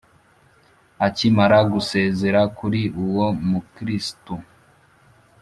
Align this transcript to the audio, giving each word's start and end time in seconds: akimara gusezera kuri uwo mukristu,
akimara 1.07 1.59
gusezera 1.71 2.41
kuri 2.57 2.81
uwo 3.03 3.27
mukristu, 3.49 4.35